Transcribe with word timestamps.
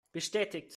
Bestätigt! 0.13 0.69